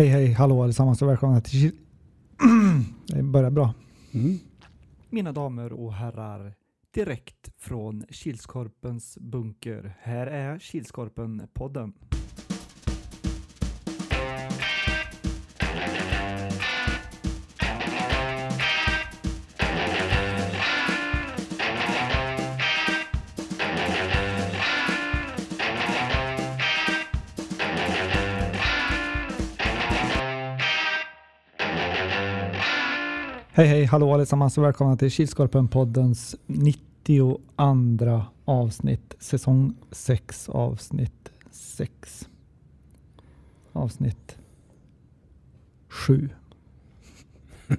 Hej 0.00 0.08
hej, 0.08 0.32
hallå 0.32 0.62
allesammans 0.62 1.02
och 1.02 1.08
välkomna 1.08 1.40
till. 1.40 1.70
Det 3.06 3.22
börjar 3.22 3.50
bra. 3.50 3.74
Mm. 4.12 4.38
Mina 5.10 5.32
damer 5.32 5.72
och 5.72 5.94
herrar, 5.94 6.54
direkt 6.94 7.52
från 7.58 8.04
Kilskorpens 8.10 9.18
bunker. 9.20 9.96
Här 10.00 10.26
är 10.26 10.58
Kilskorpen-podden. 10.58 11.92
Hej 33.60 33.68
hej, 33.68 33.84
hallå 33.84 34.14
allesammans 34.14 34.58
och 34.58 34.64
välkomna 34.64 34.96
till 34.96 35.08
Kilskorpen-poddens 35.08 36.36
92 36.46 37.40
avsnitt. 38.44 39.14
Säsong 39.18 39.74
6 39.90 40.48
avsnitt 40.48 41.30
6. 41.50 42.28
Avsnitt 43.72 44.38
7. 45.88 46.28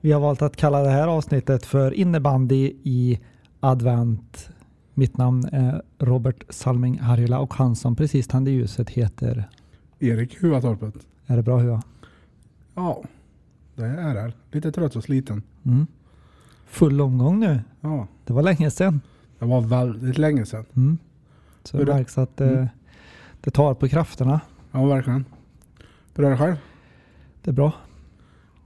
Vi 0.00 0.12
har 0.12 0.20
valt 0.20 0.42
att 0.42 0.56
kalla 0.56 0.82
det 0.82 0.90
här 0.90 1.08
avsnittet 1.08 1.66
för 1.66 1.94
innebandy 1.94 2.72
i 2.82 3.20
advent. 3.60 4.50
Mitt 4.94 5.16
namn 5.16 5.44
är 5.52 5.82
Robert 5.98 6.44
Salming 6.48 6.98
Harjula 6.98 7.38
och 7.38 7.54
han 7.54 7.76
som 7.76 7.96
precis 7.96 8.26
tände 8.26 8.50
ljuset 8.50 8.90
heter... 8.90 9.48
Erik 9.98 10.42
Huatorpet. 10.42 10.94
Är 11.26 11.36
det 11.36 11.42
bra 11.42 11.58
Hua? 11.58 11.82
Ja, 12.74 13.02
det 13.82 13.86
är 13.86 14.14
det. 14.14 14.32
Lite 14.50 14.72
trött 14.72 14.96
och 14.96 15.04
sliten. 15.04 15.42
Mm. 15.64 15.86
Full 16.66 17.00
omgång 17.00 17.40
nu. 17.40 17.60
Ja, 17.80 18.06
Det 18.24 18.32
var 18.32 18.42
länge 18.42 18.70
sedan. 18.70 19.00
det 19.38 19.44
var 19.44 19.60
väldigt 19.60 20.18
länge 20.18 20.46
sedan. 20.46 20.64
Mm. 20.76 20.98
Så 21.64 21.78
Hur 21.78 21.84
det 21.84 21.92
är 21.92 21.94
det? 21.94 21.98
märks 22.00 22.18
att 22.18 22.36
det, 22.36 22.48
Mm. 22.50 22.68
det 23.40 23.50
tar 23.50 23.74
på 23.74 23.88
krafterna. 23.88 24.40
Ja, 24.72 24.84
verkligen. 24.86 25.24
Hur 26.14 26.24
är 26.24 26.30
det 26.30 26.36
själv? 26.38 26.56
Det 27.42 27.50
är 27.50 27.54
bra. 27.54 27.72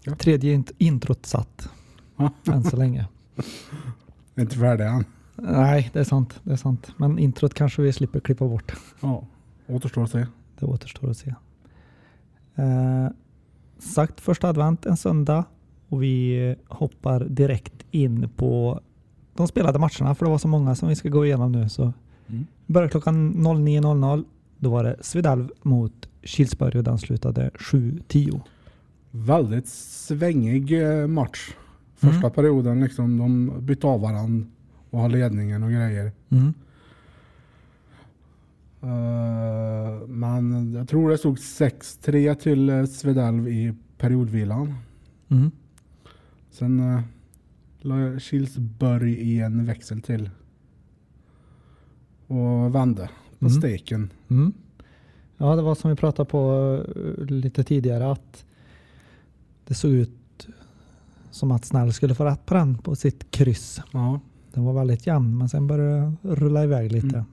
Ja. 0.05 0.15
Tredje 0.17 0.57
int- 0.57 0.73
introt 0.79 1.27
satt 1.27 1.69
Ja. 2.17 2.31
än 2.53 2.65
så 2.65 2.77
länge. 2.77 3.09
Inte 4.37 4.57
färdig 4.57 4.85
än. 4.87 5.05
Nej, 5.37 5.91
det 5.93 6.01
är 6.01 6.05
sant. 6.05 6.41
Det 6.43 6.53
är 6.53 6.57
sant. 6.57 6.93
Men 6.97 7.19
introt 7.19 7.55
kanske 7.55 7.83
vi 7.83 7.93
slipper 7.93 8.21
klippa 8.21 8.49
bort. 8.49 8.73
Ja, 9.01 9.25
återstår 9.67 10.05
att 10.05 10.11
se. 10.11 10.27
Det 10.59 10.67
återstår 10.67 11.11
att 11.11 11.17
se. 11.17 11.35
Eh, 12.55 13.09
sagt 13.83 14.21
första 14.21 14.49
advent 14.49 14.87
en 14.87 14.97
söndag 14.97 15.45
och 15.89 16.03
vi 16.03 16.57
hoppar 16.69 17.21
direkt 17.25 17.75
in 17.91 18.29
på 18.37 18.81
de 19.35 19.49
spelade 19.49 19.79
matcherna 19.79 20.15
för 20.15 20.25
det 20.25 20.31
var 20.31 20.39
så 20.39 20.49
många 20.49 20.75
som 20.75 20.89
vi 20.89 20.97
ska 20.97 21.09
gå 21.09 21.27
igenom 21.27 21.53
nu. 21.53 21.69
Så 21.69 21.93
Mm. 22.29 22.47
började 22.67 22.91
klockan 22.91 23.33
09.00. 23.37 24.25
Då 24.59 24.71
var 24.71 24.85
det 24.85 24.97
Svedalv 25.01 25.49
mot 25.63 26.09
Kilsberg 26.23 26.79
och 26.79 26.85
den 26.85 26.99
slutade 26.99 27.51
7-10. 27.55 28.41
Väldigt 29.11 29.69
svängig 29.69 30.83
eh, 30.83 31.07
match. 31.07 31.51
Första 31.97 32.17
Mm. 32.19 32.31
perioden 32.31 32.81
liksom, 32.81 33.19
de 33.19 33.53
bytte 33.67 33.87
av 33.87 34.01
varandra 34.01 34.47
och 34.91 35.01
har 35.01 35.09
ledningen 35.09 35.63
och 35.63 35.71
grejer. 35.71 36.13
Mm. 36.29 36.55
Eh, 38.83 40.07
men 40.09 40.73
jag 40.73 40.89
tror 40.89 41.11
det 41.11 41.19
stod 41.19 41.37
6-3 41.39 42.35
till 42.35 42.69
eh, 42.71 42.85
Svedalv 42.85 43.49
i 43.49 43.75
periodvilan. 43.99 44.75
Mm. 45.29 45.51
Sen 46.51 46.81
uh, 46.81 47.01
la 47.81 48.19
Kilsberg 48.21 49.13
i 49.13 49.41
en 49.41 49.67
växel 49.67 50.01
till. 50.03 50.31
Och 52.27 52.75
vände 52.75 53.11
på 53.39 53.47
Mm. 53.47 53.59
steken. 53.61 54.11
Mm. 54.29 54.53
Ja, 55.37 55.57
det 55.57 55.63
var 55.63 55.75
som 55.75 55.91
vi 55.91 55.97
pratade 55.97 56.31
på 56.31 56.79
lite 57.29 57.65
tidigare 57.65 58.11
att 58.13 58.45
det 59.67 59.75
såg 59.75 59.91
ut 59.91 60.49
som 61.31 61.51
att 61.51 61.65
Snäll 61.65 61.93
skulle 61.93 62.15
få 62.15 62.25
rätt 62.25 62.47
på 62.47 62.55
den 62.55 62.79
på 62.79 62.95
sitt 62.97 63.31
kryss. 63.31 63.81
Ja. 63.93 64.21
Den 64.53 64.65
var 64.65 64.73
väldigt 64.73 65.07
jämn 65.07 65.39
men 65.39 65.49
sen 65.49 65.67
började 65.67 66.01
det 66.23 66.35
rulla 66.35 66.65
iväg 66.65 66.93
lite. 66.93 67.07
Mm. 67.17 67.25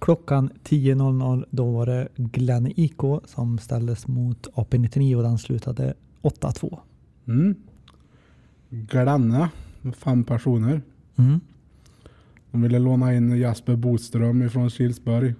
Klockan 0.00 0.50
10.00 0.64 1.44
då 1.50 1.70
var 1.70 1.86
det 1.86 2.08
Glenn 2.16 2.72
IK 2.76 3.00
som 3.24 3.58
ställdes 3.58 4.08
mot 4.08 4.48
AP99 4.54 5.16
och 5.16 5.22
den 5.22 5.38
slutade 5.38 5.94
8-2. 6.22 6.78
Mm. 7.26 7.54
Glenne 8.70 9.48
med 9.82 9.96
fem 9.96 10.24
personer. 10.24 10.82
Mm. 11.16 11.40
De 12.50 12.62
ville 12.62 12.78
låna 12.78 13.14
in 13.14 13.36
Jasper 13.38 13.76
Boström 13.76 14.42
ifrån 14.42 14.70
Kilsberg. 14.70 15.34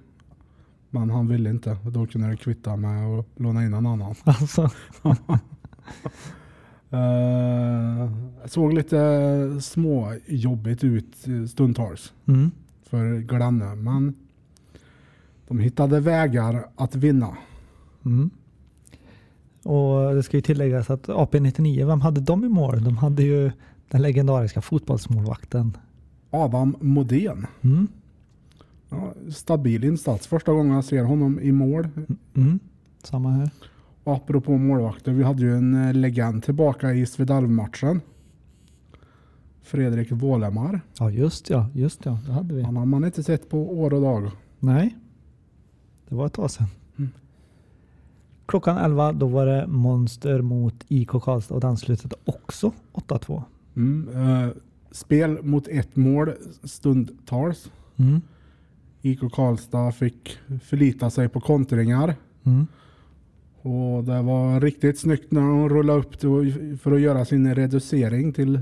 Men 0.90 1.10
han 1.10 1.28
ville 1.28 1.50
inte. 1.50 1.76
Och 1.84 1.92
Då 1.92 2.06
kunde 2.06 2.28
det 2.28 2.36
kvitta 2.36 2.76
med 2.76 3.06
att 3.06 3.26
låna 3.36 3.64
in 3.64 3.74
en 3.74 3.86
annan. 3.86 4.14
Alltså, 4.24 4.70
Uh, 6.92 8.10
såg 8.46 8.72
lite 8.72 9.60
små 9.60 10.14
jobbigt 10.26 10.84
ut 10.84 11.28
eh, 11.28 11.46
stundtals. 11.46 12.12
mm. 12.26 12.50
för 12.82 13.18
Glenne. 13.18 13.74
Men 13.74 14.14
de 15.50 15.58
hittade 15.58 16.00
vägar 16.00 16.66
att 16.76 16.94
vinna. 16.94 17.36
Mm. 18.04 18.30
Och 19.62 20.14
det 20.14 20.22
ska 20.22 20.36
ju 20.36 20.40
tilläggas 20.40 20.90
att 20.90 21.06
AP99, 21.06 21.86
vem 21.86 22.00
hade 22.00 22.20
de 22.20 22.44
i 22.44 22.48
mål? 22.48 22.84
De 22.84 22.96
hade 22.96 23.22
ju 23.22 23.50
den 23.88 24.02
legendariska 24.02 24.60
fotbollsmålvakten. 24.60 25.76
Adam 26.30 26.76
Modén. 26.80 27.46
Mm. 27.60 27.88
Ja, 28.90 29.12
stabil 29.30 29.84
insats. 29.84 30.26
Första 30.26 30.52
gången 30.52 30.74
jag 30.74 30.84
ser 30.84 31.04
honom 31.04 31.40
i 31.40 31.52
mål. 31.52 31.88
Mm. 32.34 32.58
Samma 33.02 33.30
här. 33.30 33.50
Och 34.04 34.14
apropå 34.14 34.58
målvakter, 34.58 35.12
vi 35.12 35.22
hade 35.22 35.42
ju 35.42 35.56
en 35.56 35.86
eh, 35.86 35.94
legend 35.94 36.44
tillbaka 36.44 36.92
i 36.92 37.06
Svedalv-matchen. 37.06 38.00
Fredrik 39.62 40.12
Wålemar. 40.12 40.80
Ja 40.98 41.10
just 41.10 41.50
ja, 41.50 41.66
just 41.74 42.04
ja, 42.04 42.18
det 42.26 42.32
hade 42.32 42.54
vi. 42.54 42.62
Han 42.62 42.76
har 42.76 42.86
man 42.86 43.04
inte 43.04 43.22
sett 43.22 43.50
på 43.50 43.80
år 43.80 43.94
och 43.94 44.00
dag. 44.02 44.30
Nej, 44.58 44.96
det 46.10 46.16
var 46.16 46.26
ett 46.26 46.32
tag 46.32 46.50
sedan. 46.50 46.66
Mm. 46.98 47.10
Klockan 48.46 48.76
11 48.76 49.12
då 49.12 49.26
var 49.26 49.46
det 49.46 49.66
Monster 49.66 50.42
mot 50.42 50.74
IK 50.88 51.08
Karlstad 51.08 51.54
och 51.54 51.60
den 51.60 51.76
slutade 51.76 52.16
också 52.24 52.72
8-2. 52.92 53.42
Mm, 53.76 54.08
eh, 54.16 54.48
spel 54.90 55.42
mot 55.42 55.68
ett 55.68 55.96
mål 55.96 56.32
stundtals. 56.64 57.70
Mm. 57.96 58.20
IK 59.02 59.20
Karlstad 59.32 59.92
fick 59.92 60.38
förlita 60.62 61.10
sig 61.10 61.28
på 61.28 61.40
kontringar. 61.40 62.14
Mm. 62.44 62.66
Och 63.62 64.04
det 64.04 64.22
var 64.22 64.60
riktigt 64.60 64.98
snyggt 64.98 65.32
när 65.32 65.40
de 65.40 65.68
rullade 65.68 65.98
upp 65.98 66.20
för 66.80 66.92
att 66.92 67.00
göra 67.00 67.24
sin 67.24 67.54
reducering 67.54 68.32
till 68.32 68.60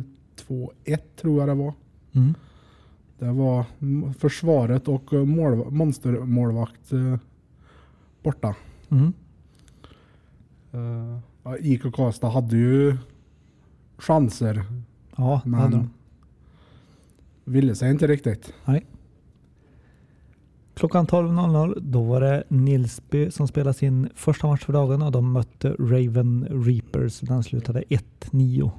2-1 0.48 0.98
tror 1.20 1.40
jag 1.40 1.48
det 1.48 1.54
var. 1.54 1.74
Mm. 2.12 2.34
Det 3.18 3.32
var 3.32 3.64
försvaret 4.12 4.88
och 4.88 5.12
mål, 5.12 5.70
monstermålvakt 5.70 6.92
eh, 6.92 7.16
borta. 8.28 8.54
Mm. 8.90 9.12
Uh, 10.74 11.18
ja, 11.42 11.56
IK 11.58 11.82
Karlstad 11.94 12.28
hade 12.28 12.56
ju 12.56 12.96
chanser 13.98 14.64
Ja, 15.16 15.40
det 15.44 15.50
men 15.50 15.60
hade 15.60 15.76
de. 15.76 15.90
ville 17.44 17.74
sig 17.74 17.90
inte 17.90 18.06
riktigt. 18.06 18.54
Klockan 20.74 21.06
12.00 21.06 21.80
då 21.80 22.02
var 22.02 22.20
det 22.20 22.44
Nilsby 22.48 23.30
som 23.30 23.48
spelade 23.48 23.74
sin 23.74 24.08
första 24.14 24.46
match 24.46 24.64
för 24.64 24.72
dagen 24.72 25.02
och 25.02 25.12
de 25.12 25.32
mötte 25.32 25.76
Raven 25.78 26.46
Reapers. 26.50 27.20
Den 27.20 27.42
slutade 27.42 27.82
1-9. 28.20 28.70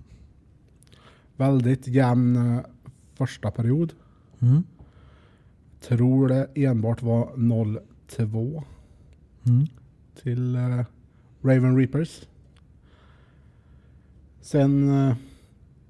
Väldigt 1.36 1.88
jämn 1.88 2.36
eh, 2.36 2.60
första 3.13 3.52
period. 3.52 3.94
Mm. 4.40 4.63
Tror 5.81 6.28
det 6.28 6.48
enbart 6.56 7.02
var 7.02 7.25
0-2 7.36 8.63
Mm. 9.46 9.68
till 10.24 10.56
eh, 10.56 10.86
Raven 11.42 11.78
Reapers. 11.78 12.22
Sen 14.42 14.90
eh, 14.90 15.16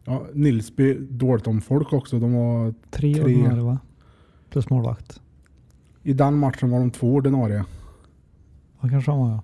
ja, 0.06 0.26
Nilsby 0.34 0.94
dåligt 1.10 1.48
om 1.48 1.62
folk 1.62 1.94
också. 1.94 2.20
De 2.20 2.34
var, 2.34 2.74
Tre 2.90 3.14
Tre. 3.14 3.24
ordinarie 3.24 3.62
va? 3.64 3.80
Plus 4.50 4.70
målvakt. 4.70 5.22
I 6.04 6.14
den 6.14 6.38
matchen 6.38 6.70
var 6.70 6.80
de 6.80 6.92
två 6.92 7.14
ordinarie. 7.16 7.66
Vad 8.80 8.92
kanske 8.92 9.12
han 9.12 9.20
var 9.20 9.30
ja. 9.30 9.42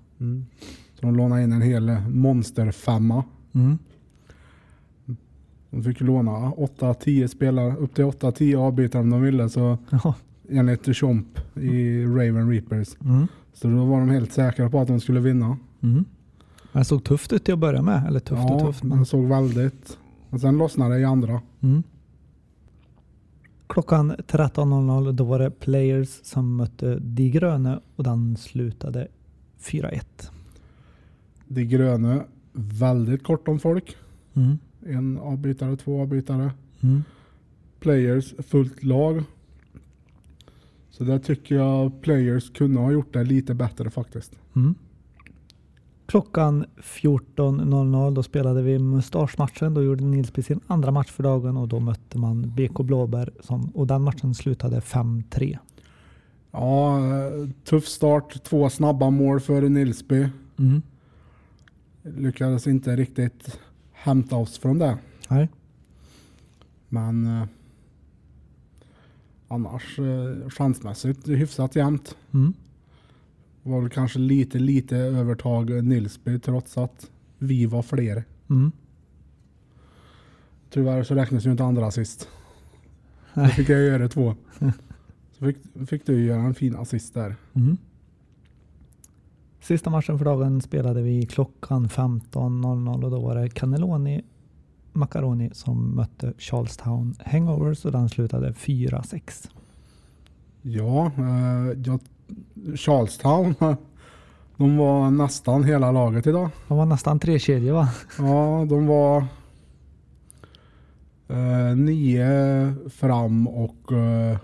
Så 0.94 1.00
de 1.06 1.16
lånade 1.16 1.42
in 1.42 1.52
en 1.52 1.62
hel 1.62 1.88
eh, 1.88 2.08
monsterfemma. 2.08 3.24
Mm. 3.52 3.78
De 5.70 5.82
fick 5.82 6.00
låna 6.00 6.30
8-10 6.50 7.26
spelare, 7.26 7.76
upp 7.76 7.94
till 7.94 8.04
8-10 8.04 8.56
avbytare 8.56 9.02
om 9.02 9.10
de 9.10 9.22
ville. 9.22 9.48
Så 9.48 9.78
Ja. 9.90 10.14
enligt 10.50 10.96
Chomp 10.96 11.38
i 11.54 12.04
Raven 12.04 12.50
Reapers 12.50 12.96
Mm. 13.04 13.26
Så 13.56 13.68
då 13.68 13.84
var 13.84 14.00
de 14.00 14.10
helt 14.10 14.32
säkra 14.32 14.70
på 14.70 14.80
att 14.80 14.88
de 14.88 15.00
skulle 15.00 15.20
vinna. 15.20 15.56
Mm. 15.82 16.04
Men 16.72 16.84
såg 16.84 17.04
tufft 17.04 17.32
ut 17.32 17.44
till 17.44 17.54
att 17.54 17.60
börja 17.60 17.82
med. 17.82 18.06
Eller 18.06 18.20
tufft 18.20 18.44
och 18.44 18.50
ja, 18.50 18.60
tufft. 18.60 18.82
men 18.82 19.06
såg 19.06 19.24
väldigt... 19.24 19.98
Men 20.30 20.40
sen 20.40 20.58
lossnade 20.58 20.94
det 20.94 21.00
i 21.00 21.04
andra. 21.04 21.40
Mm. 21.60 21.82
Klockan 23.66 24.12
13.00 24.12 25.12
då 25.12 25.24
var 25.24 25.38
det 25.38 25.50
Players 25.50 26.08
som 26.22 26.56
mötte 26.56 26.98
De 26.98 27.30
Gröne 27.30 27.80
och 27.96 28.04
den 28.04 28.36
slutade 28.36 29.08
4-1. 29.60 30.00
De 31.48 31.64
gröna, 31.64 32.24
väldigt 32.52 33.24
kort 33.24 33.48
om 33.48 33.58
folk. 33.58 33.96
Mm. 34.34 34.58
En 34.86 35.18
avbytare, 35.18 35.76
två 35.76 36.02
avbytare. 36.02 36.50
Mm. 36.80 37.02
Players, 37.80 38.34
fullt 38.38 38.84
lag. 38.84 39.24
Så 40.96 41.04
där 41.04 41.18
tycker 41.18 41.54
jag 41.54 42.02
Players 42.02 42.50
kunde 42.50 42.80
ha 42.80 42.90
gjort 42.90 43.12
det 43.12 43.24
lite 43.24 43.54
bättre 43.54 43.90
faktiskt. 43.90 44.32
Mm. 44.56 44.74
Klockan 46.06 46.64
14.00 46.76 48.14
då 48.14 48.22
spelade 48.22 48.62
vi 48.62 48.78
mustaschmatchen. 48.78 49.74
Då 49.74 49.82
gjorde 49.82 50.04
Nilsby 50.04 50.42
sin 50.42 50.60
andra 50.66 50.90
match 50.90 51.10
för 51.10 51.22
dagen 51.22 51.56
och 51.56 51.68
då 51.68 51.80
mötte 51.80 52.18
man 52.18 52.52
BK 52.56 52.78
Blåbär 52.78 53.30
som, 53.40 53.70
och 53.74 53.86
den 53.86 54.02
matchen 54.02 54.34
slutade 54.34 54.80
5-3. 54.80 55.58
Ja, 56.50 57.00
tuff 57.64 57.86
start. 57.86 58.44
Två 58.44 58.70
snabba 58.70 59.10
mål 59.10 59.40
för 59.40 59.62
Nilsby. 59.62 60.28
Mm. 60.58 60.82
Lyckades 62.02 62.66
inte 62.66 62.96
riktigt 62.96 63.58
hämta 63.92 64.36
oss 64.36 64.58
från 64.58 64.78
det. 64.78 64.98
Nej. 65.28 65.48
Men 66.88 67.26
eh, 67.26 67.46
annars 69.48 69.98
eh, 69.98 70.48
chansmässigt 70.48 71.28
hyfsat 71.28 71.76
jämnt. 71.76 72.16
Mm. 72.34 72.52
Var 73.62 73.80
väl 73.80 73.90
kanske 73.90 74.18
lite, 74.18 74.58
lite 74.58 74.96
övertag 74.96 75.84
Nilsby 75.84 76.38
trots 76.38 76.78
att 76.78 77.10
vi 77.38 77.66
var 77.66 77.82
fler. 77.82 78.24
Mm. 78.50 78.72
Tyvärr 80.70 81.02
så 81.02 81.14
räknas 81.14 81.46
ju 81.46 81.50
inte 81.50 81.64
andra 81.64 81.86
assist. 81.86 82.28
Då 83.34 83.46
fick 83.46 83.68
jag 83.68 83.80
göra 83.80 84.08
två. 84.08 84.34
Så 85.38 85.44
fick, 85.44 85.56
fick 85.88 86.06
du 86.06 86.24
göra 86.24 86.42
en 86.42 86.54
fin 86.54 86.76
assist 86.76 87.14
där. 87.14 87.36
Mm. 87.52 87.76
Sista 89.60 89.90
matchen 89.90 90.18
för 90.18 90.24
dagen 90.24 90.60
spelade 90.60 91.02
vi 91.02 91.26
klockan 91.26 91.88
15.00 91.88 93.04
och 93.04 93.10
då 93.10 93.20
var 93.20 93.34
det 93.34 93.50
Cannelloni 93.50 94.22
Macaroni 94.96 95.50
som 95.52 95.96
mötte 95.96 96.32
Charlestown 96.38 97.14
Hangovers 97.26 97.84
och 97.84 97.92
den 97.92 98.08
slutade 98.08 98.52
4-6. 98.52 99.48
Ja, 100.62 101.06
eh, 101.18 101.78
jag, 101.84 102.00
Charlestown. 102.76 103.54
De 104.56 104.76
var 104.76 105.10
nästan 105.10 105.64
hela 105.64 105.92
laget 105.92 106.26
idag. 106.26 106.50
De 106.68 106.78
var 106.78 106.86
nästan 106.86 107.18
tre 107.18 107.38
kedjor 107.38 107.74
va? 107.74 107.88
Ja, 108.18 108.66
de 108.68 108.86
var 108.86 109.24
eh, 111.28 111.76
nio 111.76 112.74
fram 112.90 113.48
och 113.48 113.92
eh, 113.92 114.38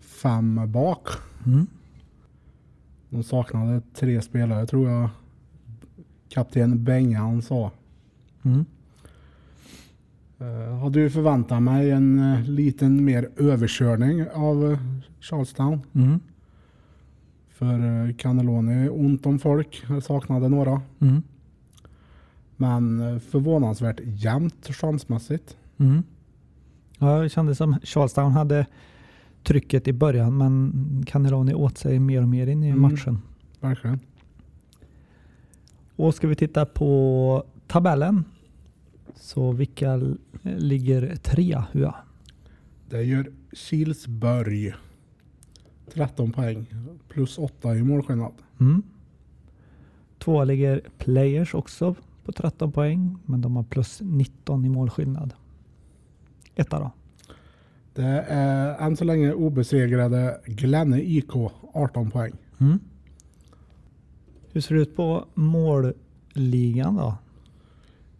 fem 0.00 0.60
bak. 0.72 1.08
Mm. 1.46 1.66
De 3.10 3.22
saknade 3.22 3.82
tre 3.94 4.22
spelare 4.22 4.66
tror 4.66 4.90
jag 4.90 5.08
kapten 6.28 6.84
Bengan 6.84 7.42
sa. 7.42 7.70
Mm. 8.42 8.64
Eh, 10.38 10.78
hade 10.78 11.00
ju 11.00 11.10
förväntat 11.10 11.62
mig 11.62 11.90
en 11.90 12.32
eh, 12.32 12.42
liten 12.42 13.04
mer 13.04 13.28
överkörning 13.36 14.28
av 14.34 14.72
eh, 14.72 14.78
Charlestown. 15.20 15.80
Mm. 15.94 16.20
För 17.48 18.12
Cannelloni 18.12 18.72
är 18.74 19.00
ont 19.00 19.26
om 19.26 19.38
folk. 19.38 19.84
Saknade 20.02 20.48
några. 20.48 20.82
Mm. 21.00 21.22
Men 22.56 23.20
förvånansvärt 23.20 24.00
jämnt 24.04 24.66
chansmässigt. 24.66 25.56
Mm. 25.78 26.02
Ja, 26.98 27.18
det 27.22 27.28
kändes 27.28 27.58
som 27.58 27.76
Charlestown 27.82 28.32
hade 28.32 28.66
trycket 29.42 29.88
i 29.88 29.92
början 29.92 30.36
men 30.38 31.04
Cannelloni 31.06 31.54
åt 31.54 31.78
sig 31.78 31.98
mer 31.98 32.22
och 32.22 32.28
mer 32.28 32.46
in 32.46 32.62
i 32.64 32.68
Mm. 32.68 32.82
matchen. 32.82 33.18
Verkligen. 33.60 34.00
Och 35.96 36.14
ska 36.14 36.28
vi 36.28 36.36
titta 36.36 36.66
på 36.66 37.44
tabellen 37.66 38.24
så 39.20 39.52
vilka 39.52 40.00
ligger 40.42 41.16
trea 41.16 41.66
Hua? 41.72 41.94
Det 42.88 43.02
gör 43.02 43.32
Kilsberg. 43.52 44.74
13 45.94 46.32
poäng. 46.32 46.66
Plus 47.08 47.38
8 47.38 47.76
i 47.76 47.82
målskillnad. 47.82 48.32
Mm. 48.60 48.82
Tvåa 50.18 50.44
ligger 50.44 50.82
Players 50.98 51.54
också 51.54 51.94
på 52.24 52.32
13 52.32 52.72
poäng 52.72 53.18
men 53.24 53.40
de 53.40 53.56
har 53.56 53.62
plus 53.62 54.00
19 54.02 54.64
i 54.64 54.68
målskillnad. 54.68 55.34
Etta 56.54 56.78
då? 56.78 56.90
Det 57.94 58.24
är 58.28 58.86
än 58.86 58.96
så 58.96 59.04
länge 59.04 59.32
obesegrade 59.32 60.40
Glenne 60.46 61.02
IK 61.02 61.30
18 61.72 62.10
poäng. 62.10 62.32
Mm. 62.58 62.78
Hur 64.52 64.60
ser 64.60 64.74
det 64.74 64.80
ut 64.80 64.96
på 64.96 65.26
målligan 65.34 66.96
då? 66.96 67.14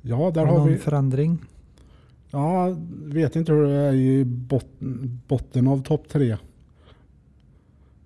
Ja, 0.09 0.31
där 0.35 0.47
Har 0.47 0.59
har 0.59 0.69
vi... 0.69 0.77
förändring? 0.77 1.39
Ja, 2.31 2.77
vet 3.05 3.37
inte 3.37 3.53
hur 3.53 3.63
det 3.63 3.73
är 3.73 3.93
i 3.93 4.25
botten, 4.25 5.21
botten 5.29 5.69
av 5.69 5.83
topp 5.83 6.09
tre. 6.09 6.37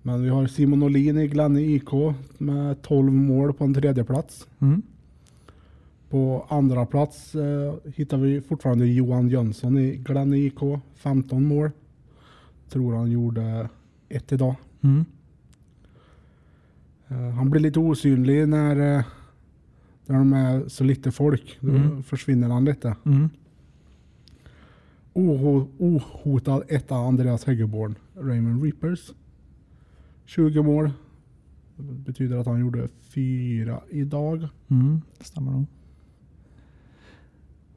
Men 0.01 0.23
vi 0.23 0.29
har 0.29 0.47
Simon 0.47 0.83
Olin 0.83 1.17
i 1.17 1.27
Glenne 1.27 1.61
IK 1.61 1.89
med 2.37 2.81
12 2.81 3.11
mål 3.11 3.53
på 3.53 3.63
en 3.63 3.73
tredje 3.73 4.03
plats. 4.03 4.47
Mm. 4.59 4.81
På 6.09 6.45
andra 6.49 6.85
plats 6.85 7.35
eh, 7.35 7.73
hittar 7.95 8.17
vi 8.17 8.41
fortfarande 8.41 8.87
Johan 8.87 9.29
Jönsson 9.29 9.77
i 9.77 9.95
Glenne 9.95 10.37
IK. 10.37 10.59
15 10.95 11.45
mål. 11.47 11.71
Tror 12.69 12.95
han 12.95 13.11
gjorde 13.11 13.69
ett 14.09 14.31
idag. 14.31 14.55
Mm. 14.81 15.05
Eh, 17.07 17.29
han 17.29 17.49
blir 17.49 17.61
lite 17.61 17.79
osynlig 17.79 18.47
när, 18.47 18.97
eh, 18.97 19.05
när 20.05 20.17
de 20.17 20.33
är 20.33 20.67
så 20.67 20.83
lite 20.83 21.11
folk. 21.11 21.57
Då 21.59 21.69
Mm. 21.71 22.03
försvinner 22.03 22.49
han 22.49 22.65
lite. 22.65 22.95
Mm. 23.05 23.29
Oho- 25.13 25.67
Ohotad 25.77 26.63
etta 26.67 26.95
Andreas 26.95 27.45
Häggeborn. 27.45 27.95
Raymond 28.15 28.63
Reapers. 28.63 29.11
20 30.25 30.63
mål. 30.63 30.91
Det 31.77 31.83
betyder 31.83 32.37
att 32.37 32.45
han 32.45 32.59
gjorde 32.59 32.87
fyra 33.01 33.81
idag. 33.89 34.47
Mm. 34.67 35.01
Det 35.19 35.25
stämmer 35.25 35.51
nog. 35.51 35.65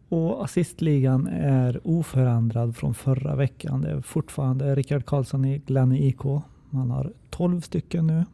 Och 0.08 0.44
assistligan 0.44 1.26
är 1.26 1.80
oförändrad 1.84 2.76
från 2.76 2.94
förra 2.94 3.36
veckan. 3.36 3.80
Det 3.80 3.90
är 3.90 4.00
fortfarande 4.00 4.74
Rickard 4.74 5.04
Karlsson 5.06 5.44
i 5.44 5.58
Glenne 5.66 5.98
IK. 5.98 6.22
Han 6.70 6.90
har 6.90 7.12
12 7.30 7.60
stycken 7.60 8.06
nu. 8.06 8.24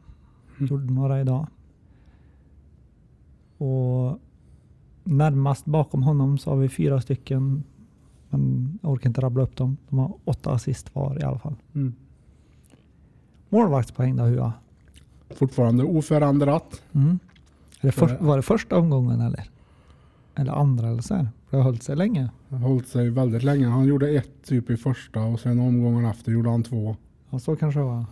Gjorde 0.58 0.92
några 0.92 1.20
idag. 1.20 1.46
Och 3.60 4.18
närmast 5.04 5.64
bakom 5.64 6.02
honom 6.02 6.38
så 6.38 6.50
har 6.50 6.56
vi 6.56 6.68
fyra 6.68 7.00
stycken. 7.00 7.64
Men 8.28 8.78
jag 8.82 8.92
orkar 8.92 9.10
inte 9.10 9.20
rabbla 9.20 9.42
upp 9.42 9.56
dem. 9.56 9.76
De 9.88 9.98
har 9.98 10.14
åtta 10.24 10.50
assist 10.52 10.94
var 10.94 11.18
i 11.20 11.22
alla 11.22 11.38
fall. 11.38 11.54
Mm. 11.74 11.94
Målvaktspoäng 13.48 14.16
då 14.16 14.24
Hua? 14.24 14.52
Fortfarande 15.30 15.84
oförändrat. 15.84 16.82
Mm. 16.92 17.18
Är 17.80 17.86
det 17.86 17.92
för, 17.92 18.18
var 18.20 18.36
det 18.36 18.42
första 18.42 18.78
omgången 18.78 19.20
eller? 19.20 19.50
Eller 20.34 20.52
andra 20.52 20.88
eller 20.88 21.02
så 21.02 21.14
här? 21.14 21.28
För 21.48 21.56
det 21.56 21.62
har 21.62 21.64
hållit 21.64 21.82
sig 21.82 21.96
länge. 21.96 22.30
Har 22.48 22.58
hållit 22.58 22.88
sig 22.88 23.10
väldigt 23.10 23.42
länge. 23.42 23.66
Han 23.66 23.86
gjorde 23.86 24.10
ett 24.10 24.44
typ 24.44 24.70
i 24.70 24.76
första 24.76 25.20
och 25.20 25.40
sen 25.40 25.60
omgången 25.60 26.04
efter 26.04 26.32
gjorde 26.32 26.50
han 26.50 26.62
två. 26.62 26.96
Ja, 27.30 27.38
så 27.38 27.56
kanske 27.56 27.80
det 27.80 27.84
var. 27.84 28.04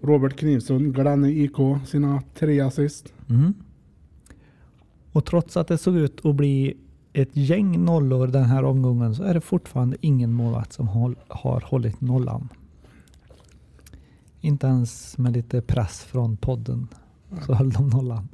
Robert 0.00 0.36
Knivsund, 0.36 0.94
Glenne 0.94 1.30
IK, 1.30 1.56
sina 1.86 2.22
tre 2.34 2.60
assist. 2.60 3.12
Mm. 3.28 3.54
Och 5.18 5.24
trots 5.24 5.56
att 5.56 5.68
det 5.68 5.78
såg 5.78 5.96
ut 5.96 6.26
att 6.26 6.34
bli 6.34 6.76
ett 7.12 7.36
gäng 7.36 7.84
nollor 7.84 8.26
den 8.26 8.44
här 8.44 8.64
omgången 8.64 9.14
så 9.14 9.22
är 9.22 9.34
det 9.34 9.40
fortfarande 9.40 9.96
ingen 10.00 10.32
målvakt 10.32 10.72
som 10.72 10.88
håll, 10.88 11.16
har 11.28 11.60
hållit 11.66 12.00
nollan. 12.00 12.48
Inte 14.40 14.66
ens 14.66 15.18
med 15.18 15.32
lite 15.32 15.60
press 15.60 16.04
från 16.04 16.36
podden 16.36 16.88
så 17.46 17.54
höll 17.54 17.70
de 17.70 17.88
nollan. 17.88 18.28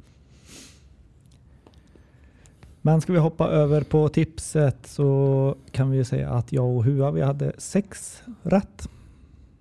Men 2.81 3.01
ska 3.01 3.13
vi 3.13 3.19
hoppa 3.19 3.47
över 3.47 3.81
på 3.81 4.09
tipset 4.09 4.87
så 4.87 5.55
kan 5.71 5.89
vi 5.89 6.05
säga 6.05 6.29
att 6.29 6.51
jag 6.51 6.75
och 6.75 6.83
Hua 6.83 7.11
vi 7.11 7.21
hade 7.21 7.53
sex 7.57 8.21
rätt. 8.43 8.89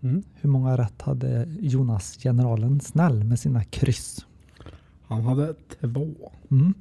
Mm. 0.00 0.23
Hur 0.35 0.50
många 0.50 0.76
rätt 0.76 1.02
hade 1.02 1.49
Jonas 1.61 2.19
generalen 2.23 2.81
Snäll 2.81 3.25
med 3.25 3.38
sina 3.38 3.64
kryss? 3.64 4.26
Han 5.07 5.23
hade 5.23 5.54
två. 5.81 6.33
Mm. 6.50 6.75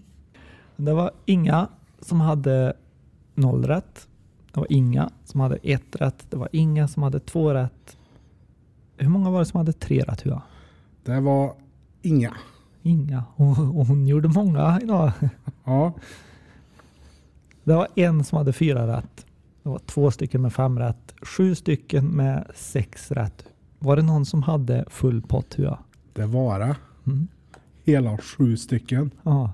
Det 0.85 0.93
var 0.93 1.11
inga 1.25 1.67
som 2.01 2.21
hade 2.21 2.73
noll 3.35 3.65
rätt. 3.65 4.07
Det 4.53 4.59
var 4.59 4.67
inga 4.69 5.09
som 5.25 5.39
hade 5.39 5.55
ett 5.55 5.95
rätt. 5.95 6.25
Det 6.29 6.37
var 6.37 6.49
inga 6.51 6.87
som 6.87 7.03
hade 7.03 7.19
två 7.19 7.53
rätt. 7.53 7.97
Hur 8.97 9.09
många 9.09 9.29
var 9.29 9.39
det 9.39 9.45
som 9.45 9.57
hade 9.57 9.73
tre 9.73 10.01
rätt? 10.01 10.21
Hua? 10.25 10.41
Det 11.03 11.19
var 11.19 11.53
inga. 12.01 12.33
Inga. 12.81 13.23
Och, 13.35 13.49
och 13.49 13.85
hon 13.85 14.07
gjorde 14.07 14.27
många 14.27 14.79
idag. 14.83 15.11
Ja, 15.63 15.93
Det 17.63 17.73
var 17.73 17.87
en 17.95 18.23
som 18.23 18.37
hade 18.37 18.53
fyra 18.53 18.97
rätt. 18.97 19.25
Det 19.63 19.69
var 19.69 19.79
två 19.79 20.11
stycken 20.11 20.41
med 20.41 20.53
fem 20.53 20.79
rätt. 20.79 21.13
Sju 21.21 21.55
stycken 21.55 22.05
med 22.05 22.47
sex 22.55 23.11
rätt. 23.11 23.45
Var 23.79 23.95
det 23.95 24.01
någon 24.01 24.25
som 24.25 24.43
hade 24.43 24.85
full 24.89 25.21
pott 25.21 25.55
jag? 25.57 25.77
det 26.13 26.25
var 26.25 26.59
det. 26.59 26.75
Mm. 27.07 27.27
Hela 27.83 28.17
sju 28.17 28.57
stycken. 28.57 29.11
Ja. 29.23 29.51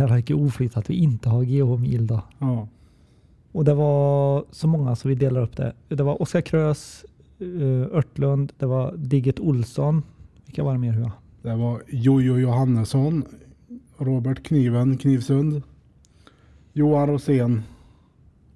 Jag 0.00 0.30
är 0.30 0.34
oflyt 0.34 0.76
att 0.76 0.90
vi 0.90 0.94
inte 0.94 1.28
har 1.28 1.44
GH-mil 1.44 2.06
då. 2.06 2.22
Ja. 2.38 2.68
Och 3.52 3.64
det 3.64 3.74
var 3.74 4.44
så 4.50 4.68
många 4.68 4.96
så 4.96 5.08
vi 5.08 5.14
delar 5.14 5.40
upp 5.40 5.56
det. 5.56 5.72
Det 5.88 6.02
var 6.02 6.22
Oskar 6.22 6.40
Krös, 6.40 7.04
uh, 7.40 7.86
Örtlund, 7.92 8.52
det 8.58 8.66
var 8.66 8.96
Digget 8.96 9.40
Olsson. 9.40 10.02
Vilka 10.46 10.64
var 10.64 10.72
det 10.72 10.78
mer? 10.78 10.92
Hua? 10.92 11.12
Det 11.42 11.56
var 11.56 11.82
Jojo 11.88 12.38
Johannesson, 12.38 13.24
Robert 13.98 14.42
Kniven 14.42 14.98
Knivsund, 14.98 15.62
Johan 16.72 17.08
Rosén 17.08 17.62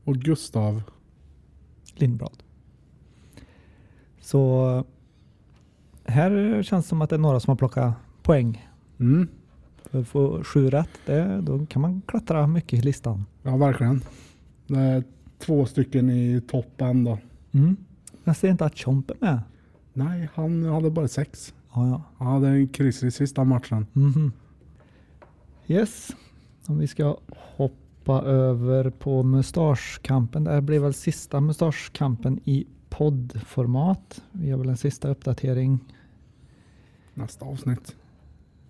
och 0.04 0.14
Gustav. 0.14 0.82
Lindblad. 1.94 2.42
Så 4.20 4.84
här 6.04 6.62
känns 6.62 6.84
det 6.84 6.88
som 6.88 7.02
att 7.02 7.10
det 7.10 7.16
är 7.16 7.18
några 7.18 7.40
som 7.40 7.50
har 7.50 7.56
plockat 7.56 7.94
poäng. 8.22 8.68
Mm. 9.00 9.28
Få 10.02 10.44
sju 10.44 10.70
rätt, 10.70 10.90
det, 11.06 11.40
då 11.40 11.66
kan 11.66 11.82
man 11.82 12.02
klättra 12.06 12.46
mycket 12.46 12.78
i 12.78 12.82
listan. 12.82 13.24
Ja, 13.42 13.56
verkligen. 13.56 14.02
Det 14.66 14.80
är 14.80 15.04
två 15.38 15.66
stycken 15.66 16.10
i 16.10 16.40
toppen 16.40 17.04
då. 17.04 17.18
Mm. 17.52 17.76
Jag 18.24 18.36
ser 18.36 18.50
inte 18.50 18.64
att 18.64 18.78
Chomp 18.78 19.10
är 19.10 19.16
med. 19.20 19.40
Nej, 19.92 20.28
han 20.34 20.64
hade 20.64 20.90
bara 20.90 21.08
sex. 21.08 21.54
Ja, 21.74 21.88
ja. 21.88 22.02
Han 22.18 22.26
hade 22.26 22.48
en 22.48 22.68
kryss 22.68 23.02
i 23.02 23.10
sista 23.10 23.44
matchen. 23.44 23.86
Mhm. 23.92 24.32
Yes, 25.66 26.10
om 26.66 26.78
vi 26.78 26.86
ska 26.86 27.16
hoppa 27.56 28.22
över 28.22 28.90
på 28.90 29.22
mustaschkampen. 29.22 30.44
Det 30.44 30.50
här 30.50 30.60
blir 30.60 30.78
väl 30.78 30.94
sista 30.94 31.40
mustaschkampen 31.40 32.40
i 32.44 32.66
poddformat. 32.88 34.22
Vi 34.32 34.48
gör 34.48 34.56
väl 34.56 34.68
en 34.68 34.76
sista 34.76 35.08
uppdatering. 35.08 35.78
Nästa 37.14 37.44
avsnitt. 37.44 37.96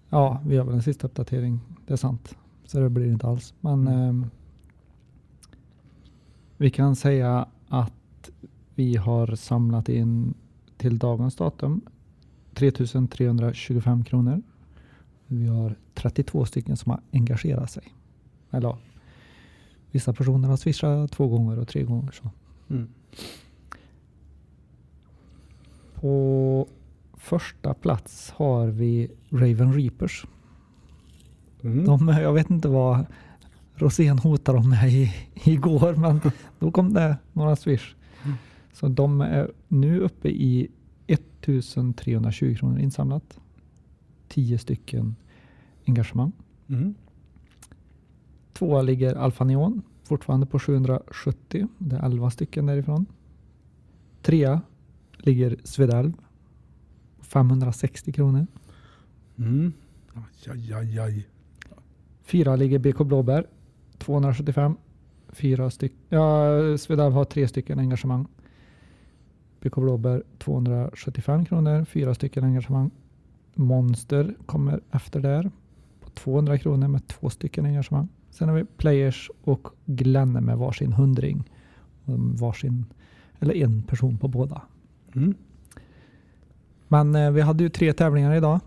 Ja, 0.09 0.41
vi 0.47 0.55
gör 0.55 0.65
väl 0.65 0.75
en 0.75 0.83
sista 0.83 1.07
uppdatering. 1.07 1.61
Det 1.87 1.93
är 1.93 1.97
sant. 1.97 2.37
Så 2.65 2.81
det 2.81 2.91
blir 2.91 3.13
inte 3.13 3.27
alls. 3.27 3.55
Men 3.61 3.89
ehm, 3.89 4.31
vi 6.57 6.71
kan 6.71 6.97
säga 6.97 7.49
att 7.69 8.31
vi 8.75 8.97
har 8.97 9.35
samlat 9.37 9.89
in 9.89 10.35
till 10.77 10.99
dagens 10.99 11.37
datum 11.37 11.81
3325 12.55 14.05
kronor. 14.05 14.43
Vi 15.27 15.47
har 15.47 15.75
32 15.95 16.45
stycken 16.45 16.77
som 16.77 16.91
har 16.91 17.01
engagerat 17.13 17.71
sig. 17.71 17.83
Eller 18.51 18.77
vissa 19.91 20.13
personer 20.13 20.49
har 20.49 20.57
swishat 20.57 21.13
två 21.13 21.29
gånger 21.29 21.59
och 21.59 21.69
tre 21.69 21.83
gånger. 21.83 22.11
Så. 22.11 22.31
Mm. 22.69 22.89
På 25.95 26.67
första 27.25 27.75
plats 27.75 28.31
har 28.31 28.67
vi 28.67 29.11
Raven 29.31 29.73
Reapers. 29.73 30.27
Mm. 31.63 31.85
De, 31.85 32.09
jag 32.09 32.33
vet 32.33 32.51
inte 32.51 32.69
vad 32.69 33.07
Rosén 33.75 34.19
hotade 34.19 34.59
dem 34.59 34.71
med 34.71 34.93
i, 34.93 35.15
igår, 35.45 35.95
men 35.95 36.21
då 36.59 36.71
kom 36.71 36.93
det 36.93 37.17
några 37.33 37.57
swish. 37.57 37.95
Mm. 38.25 38.37
Så 38.73 38.89
de 38.89 39.21
är 39.21 39.51
nu 39.69 40.01
uppe 40.01 40.29
i 40.29 40.69
1320 41.07 42.57
kronor 42.57 42.79
insamlat. 42.79 43.39
10 44.29 44.59
stycken 44.59 45.17
engagemang. 45.87 46.33
Mm. 46.69 46.95
Tvåa 48.53 48.83
ligger 48.83 49.15
Alfa 49.15 49.45
Neon, 49.45 49.83
fortfarande 50.03 50.47
på 50.47 50.59
770. 50.59 51.69
Det 51.79 51.97
är 51.97 52.07
11 52.07 52.31
stycken 52.31 52.67
därifrån. 52.67 53.07
Trea 54.23 54.61
ligger 55.19 55.57
Svedalv, 55.65 56.13
560 57.35 58.13
kronor. 58.13 58.47
Mm. 59.37 59.73
Aj, 60.15 60.73
aj, 60.75 60.99
aj. 60.99 61.27
Fyra 62.23 62.57
ligger 62.57 62.79
BK 62.79 63.05
Blåbär, 63.05 63.47
275. 63.99 64.77
Fyra 65.35 65.71
styck, 65.71 65.93
ja, 66.09 66.51
Svedalv 66.79 67.15
har 67.15 67.25
tre 67.25 67.49
stycken 67.49 67.79
engagemang. 67.79 68.27
BK 69.61 69.75
Blåbär 69.83 70.23
275 70.39 71.45
kronor, 71.45 71.85
fyra 71.85 72.15
stycken 72.15 72.45
engagemang. 72.45 72.91
Monster 73.55 74.35
kommer 74.47 74.81
efter 74.91 75.21
där 75.21 75.51
på 76.01 76.11
200 76.11 76.59
kronor 76.59 76.89
med 76.89 77.07
två 77.07 77.31
stycken 77.31 77.67
engagemang. 77.67 78.09
Sen 78.31 78.49
har 78.49 78.57
vi 78.57 78.65
Players 78.65 79.31
och 79.45 79.69
Glenne 79.87 80.41
med 80.41 80.59
varsin 80.59 80.93
hundring. 80.93 81.51
Varsin, 82.41 82.85
eller 83.41 83.55
en 83.55 83.83
person 83.83 84.19
på 84.19 84.29
båda. 84.29 84.63
Mm. 85.15 85.35
Men 86.95 87.15
eh, 87.15 87.31
vi 87.31 87.41
hade 87.41 87.65
ju 87.65 87.71
tre 87.71 87.93
tävlingar 87.93 88.35
idag. 88.35 88.61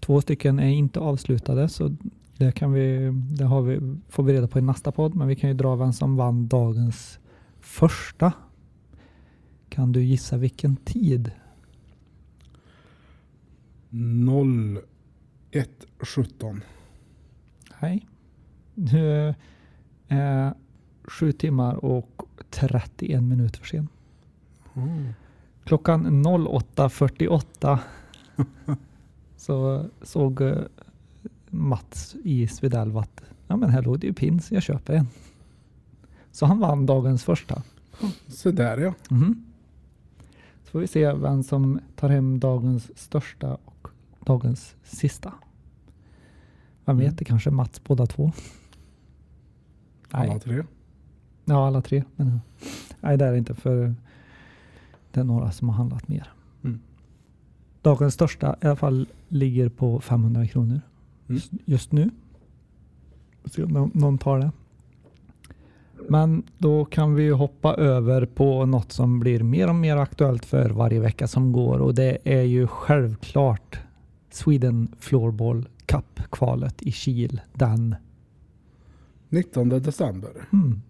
Två 0.00 0.20
stycken 0.20 0.58
är 0.58 0.68
inte 0.68 1.00
avslutade 1.00 1.68
så 1.68 1.96
det, 2.36 2.52
kan 2.52 2.72
vi, 2.72 3.10
det 3.38 3.44
har 3.44 3.62
vi, 3.62 3.98
får 4.08 4.22
vi 4.22 4.32
reda 4.32 4.48
på 4.48 4.58
i 4.58 4.62
nästa 4.62 4.92
podd. 4.92 5.14
Men 5.14 5.28
vi 5.28 5.36
kan 5.36 5.50
ju 5.50 5.54
dra 5.54 5.76
vem 5.76 5.92
som 5.92 6.16
vann 6.16 6.48
dagens 6.48 7.18
första. 7.60 8.32
Kan 9.68 9.92
du 9.92 10.04
gissa 10.04 10.36
vilken 10.36 10.76
tid? 10.76 11.30
01.17. 13.90 16.60
Nej. 17.82 18.06
Du 18.74 19.34
är 20.08 20.54
sju 21.04 21.32
timmar 21.32 21.84
och 21.84 22.22
31 22.50 23.22
minuter 23.22 23.58
för 23.58 23.66
sen. 23.66 23.88
Mm. 24.74 25.12
Klockan 25.64 26.26
08.48 26.26 27.78
så 29.36 29.86
såg 30.02 30.40
eh, 30.40 30.56
Mats 31.50 32.16
i 32.24 32.48
Svedalv 32.48 32.98
att 32.98 33.22
ja, 33.46 33.56
men 33.56 33.70
här 33.70 33.82
låg 33.82 33.98
det 34.00 34.06
ju 34.06 34.12
pins, 34.12 34.52
jag 34.52 34.62
köper 34.62 34.92
en. 34.94 35.06
Så 36.32 36.46
han 36.46 36.58
vann 36.58 36.86
dagens 36.86 37.24
första. 37.24 37.62
Så 38.28 38.50
där 38.50 38.78
ja. 38.78 38.94
Mhm. 39.10 39.44
Så 40.64 40.70
får 40.70 40.78
vi 40.80 40.86
se 40.86 41.12
vem 41.12 41.42
som 41.42 41.80
tar 41.96 42.08
hem 42.08 42.40
dagens 42.40 42.98
största 42.98 43.56
och 43.64 43.88
dagens 44.20 44.74
sista. 44.84 45.32
Vem 46.84 46.96
vet, 46.96 47.04
Mm. 47.06 47.16
det 47.16 47.24
kanske 47.24 47.50
är 47.50 47.52
Mats 47.52 47.84
båda 47.84 48.06
två. 48.06 48.32
Alla 50.10 50.32
Nej, 50.32 50.40
tre. 50.40 50.62
ja 51.44 51.66
alla 51.66 51.82
tre. 51.82 52.04
Men, 52.16 52.40
nej, 53.00 53.16
det 53.18 53.24
är 53.24 53.32
det 53.32 53.38
inte 53.38 53.54
för 53.54 53.94
det 55.14 55.20
är 55.20 55.24
några 55.24 55.50
som 55.50 55.68
har 55.68 55.76
handlat 55.76 56.08
mer. 56.08 56.32
Mm. 56.64 56.80
Dagens 57.82 58.14
största 58.14 58.56
i 58.62 58.66
alla 58.66 58.76
fall 58.76 59.06
ligger 59.28 59.68
på 59.68 60.00
500 60.00 60.46
kronor 60.46 60.80
Mm. 61.28 61.40
just- 61.64 61.92
nu. 61.92 62.10
Se 63.44 63.62
om 63.62 63.70
nå- 63.70 63.90
någon 63.94 64.18
tar 64.18 64.38
det. 64.38 64.50
Men 66.08 66.42
då 66.58 66.84
kan 66.84 67.14
vi 67.14 67.28
hoppa 67.28 67.74
över 67.74 68.26
på 68.26 68.66
något 68.66 68.92
som 68.92 69.20
blir 69.20 69.42
mer 69.42 69.68
och 69.68 69.74
mer 69.74 69.96
aktuellt 69.96 70.44
för 70.44 70.70
varje 70.70 71.00
vecka 71.00 71.28
som 71.28 71.52
går 71.52 71.78
och 71.78 71.94
det 71.94 72.18
är 72.24 72.42
ju 72.42 72.66
självklart 72.66 73.78
Sweden 74.30 74.88
Floorball 74.98 75.68
Cup-kvalet 75.86 76.82
i 76.82 76.92
Kil. 76.92 77.40
Den, 77.52 77.94
19 79.28 79.68
december. 79.68 80.30
hmm, 80.50 80.82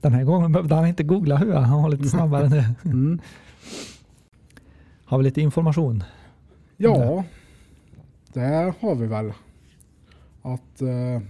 den 0.00 0.12
här 0.12 0.24
gången 0.24 0.52
behövde 0.52 0.74
han 0.74 0.86
inte 0.86 1.02
googla 1.02 1.36
hur 1.36 1.52
han 1.52 1.82
var 1.82 1.90
lite 1.90 2.08
snabbare 2.08 2.48
nu. 2.48 2.64
Mm. 2.84 3.20
Har 5.04 5.18
vi 5.18 5.24
lite 5.24 5.40
information? 5.40 6.04
Ja, 6.76 7.24
det 8.32 8.74
har 8.80 8.94
vi 8.94 9.06
väl. 9.06 9.32
Att 10.42 10.82
eh, 10.82 11.22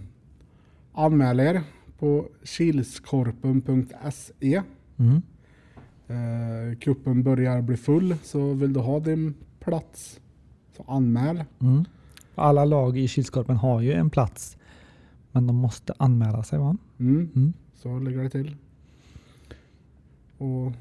anmäla 0.93 1.43
er 1.43 1.63
på 1.99 2.29
kilskorpen.se. 2.45 4.63
Mm. 4.97 5.23
Eh, 6.09 6.79
kuppen 6.79 7.23
börjar 7.23 7.63
bli 7.63 7.77
full 7.77 8.17
så 8.23 8.53
vill 8.53 8.73
du 8.73 8.81
ha 8.81 9.01
din 9.01 9.35
plats 9.61 10.21
så 10.77 10.85
anmäl. 10.89 11.45
Mm. 11.61 11.85
Alla 12.35 12.65
lag 12.65 12.99
i 12.99 13.09
Kilskorpen 13.09 13.57
har 13.57 13.81
ju 13.81 13.93
en 13.93 14.11
plats 14.11 14.57
men 15.33 15.47
de 15.47 15.57
måste 15.57 15.95
anmäla 15.97 16.43
sig 16.43 16.59
va? 16.59 16.77
Mm. 16.99 17.53
Mm. 17.85 17.99
Så 17.99 18.05
ligger 18.11 18.23
det 18.23 18.31
till. 18.31 18.57
Och 20.39 20.73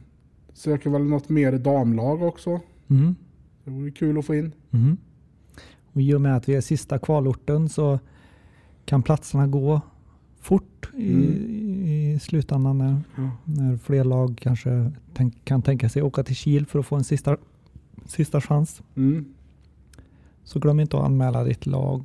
söker 0.54 0.90
väl 0.90 1.04
något 1.04 1.30
mer 1.30 1.52
damlag 1.52 2.22
också. 2.22 2.60
Mm. 2.88 3.16
Det 3.64 3.72
vore 3.72 3.92
kul 3.92 4.18
att 4.18 4.26
få 4.26 4.36
in. 4.36 4.52
Mhm. 4.70 4.98
Och 5.94 6.02
I 6.02 6.14
och 6.14 6.22
med 6.22 6.36
att 6.36 6.50
vi 6.50 6.56
är 6.56 6.62
sista 6.62 7.00
kvalorten 7.00 7.70
så 7.70 8.00
kan 8.86 9.04
platserna 9.04 9.48
gå 9.48 9.82
fort 10.40 10.90
i, 10.94 11.14
Mm. 11.14 11.86
i 11.86 12.20
slutändan 12.22 12.78
när, 12.78 13.02
när 13.44 13.78
fler 13.78 14.04
lag 14.04 14.38
kanske 14.42 14.92
tänk, 15.14 15.46
kan 15.46 15.62
tänka 15.62 15.90
sig 15.90 16.02
åka 16.02 16.24
till 16.24 16.36
Kil 16.36 16.66
för 16.66 16.80
att 16.80 16.86
få 16.86 16.96
en 16.96 17.04
sista, 17.04 17.38
sista 18.06 18.42
chans. 18.42 18.82
Mm. 18.96 19.26
Så 20.44 20.60
glöm 20.60 20.80
inte 20.80 20.98
att 20.98 21.04
anmäla 21.04 21.44
ditt 21.44 21.66
lag. 21.66 22.04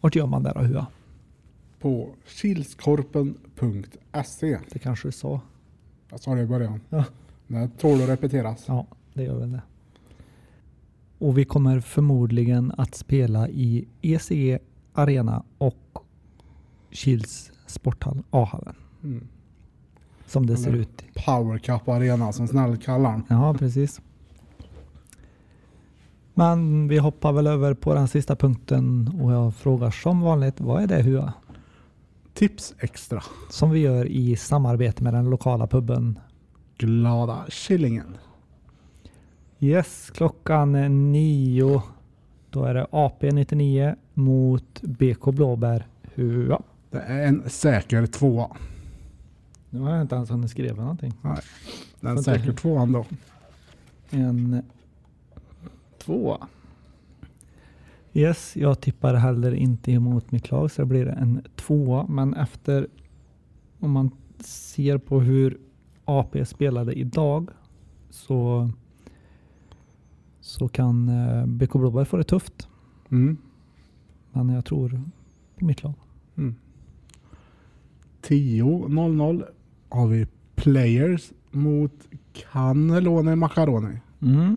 Vart 0.00 0.16
gör 0.16 0.26
man 0.26 0.42
det 0.42 0.52
då 0.54 0.60
Hua? 0.60 0.86
På 1.86 2.08
kilskorpen.se. 2.26 4.58
Det 4.72 4.78
kanske 4.78 5.08
du 5.08 5.12
sa? 5.12 5.40
Jag 6.10 6.20
sa 6.20 6.34
det 6.34 6.40
i 6.42 6.46
början. 6.46 6.80
Ja. 6.88 7.04
Det 7.46 7.68
tål 7.78 8.02
att 8.02 8.08
repeteras. 8.08 8.64
Ja, 8.68 8.86
det 9.14 9.22
gör 9.22 9.38
väl 9.38 9.52
det. 9.52 9.62
Och 11.18 11.38
vi 11.38 11.44
kommer 11.44 11.80
förmodligen 11.80 12.72
att 12.78 12.94
spela 12.94 13.48
i 13.48 13.88
ECE 14.02 14.58
Arena 14.92 15.42
och 15.58 15.98
Kils 16.90 17.52
sporthall, 17.66 18.22
A-hallen. 18.30 18.74
Mm. 19.04 19.26
Som 20.26 20.46
det 20.46 20.56
ser 20.56 20.68
Eller- 20.68 20.78
ut. 20.78 21.04
Power 21.26 21.58
Cup 21.58 21.88
Arena 21.88 22.32
som 22.32 22.48
snäll 22.48 22.76
kallar 22.76 23.12
den. 23.12 23.22
Ja, 23.28 23.54
precis. 23.58 24.00
Men 26.34 26.88
vi 26.88 26.98
hoppar 26.98 27.32
väl 27.32 27.46
över 27.46 27.74
på 27.74 27.94
den 27.94 28.08
sista 28.08 28.36
punkten 28.36 29.08
och 29.20 29.32
jag 29.32 29.54
frågar 29.54 29.90
som 29.90 30.20
vanligt, 30.20 30.60
vad 30.60 30.82
är 30.82 30.86
det 30.86 31.02
Hua? 31.02 31.32
Tips 32.36 32.74
extra. 32.78 33.22
Som 33.50 33.70
vi 33.70 33.78
gör 33.78 34.06
i 34.06 34.36
samarbete 34.36 35.04
med 35.04 35.14
den 35.14 35.30
lokala 35.30 35.66
puben. 35.66 36.18
Glada 36.78 37.44
Killingen. 37.48 38.16
Yes, 39.60 40.10
klockan 40.14 40.72
nio. 41.12 41.82
Då 42.50 42.64
är 42.64 42.74
det 42.74 42.86
AP 42.90 43.32
99 43.32 43.96
mot 44.14 44.82
BK 44.82 45.24
Blåbär 45.24 45.86
Hua. 46.14 46.62
Det 46.90 46.98
är 46.98 47.26
en 47.26 47.50
säker 47.50 48.06
tvåa. 48.06 48.56
Nu 49.70 49.80
har 49.80 49.90
jag 49.90 50.02
inte 50.02 50.14
ens 50.14 50.30
hunnit 50.30 50.50
skriva 50.50 50.82
någonting. 50.82 51.12
Det 52.00 52.08
är 52.08 52.10
en 52.10 52.22
säker 52.22 52.52
tvåan 52.52 52.92
då. 52.92 53.06
En 54.10 54.62
tvåa. 55.98 56.48
Yes, 58.16 58.56
jag 58.56 58.80
tippar 58.80 59.14
heller 59.14 59.54
inte 59.54 59.92
emot 59.92 60.32
mitt 60.32 60.50
lag 60.50 60.70
så 60.70 60.82
det 60.82 60.86
blir 60.86 61.06
en 61.06 61.42
tvåa. 61.56 62.06
Men 62.08 62.34
efter 62.34 62.86
om 63.80 63.90
man 63.90 64.10
ser 64.38 64.98
på 64.98 65.20
hur 65.20 65.58
AP 66.04 66.44
spelade 66.44 66.92
idag 66.92 67.50
så 68.10 68.70
så 70.40 70.68
kan 70.68 71.08
eh, 71.08 71.46
BK 71.46 71.72
Blåbär 71.72 72.04
få 72.04 72.16
det 72.16 72.24
tufft. 72.24 72.68
Mm. 73.10 73.36
Men 74.32 74.48
jag 74.48 74.64
tror 74.64 75.02
på 75.58 75.64
mitt 75.64 75.82
lag. 75.82 75.94
Mm. 76.36 76.54
10.00 78.22 79.44
har 79.88 80.06
vi 80.06 80.26
Players 80.54 81.32
mot 81.50 82.08
Cannelloni 82.32 83.36
Macaroni. 83.36 83.98
Mm. 84.22 84.56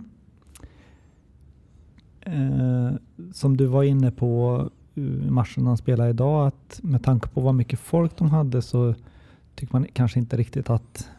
Eh, 2.22 2.92
som 3.34 3.58
du 3.58 3.66
var 3.66 3.84
inne 3.84 4.12
på 4.12 4.64
i 4.96 5.02
matchen 5.30 5.66
de 5.66 5.78
spelade 5.78 6.10
idag, 6.10 6.48
att 6.48 6.80
med 6.84 7.04
tanke 7.04 7.28
på 7.30 7.42
vad 7.42 7.56
mycket 7.56 7.80
folk 7.80 8.18
de 8.18 8.30
hade 8.30 8.62
så 8.62 8.96
tycker 9.56 9.74
man 9.74 9.86
kanske 9.94 10.20
inte 10.20 10.38
riktigt 10.38 10.70
att 10.70 11.10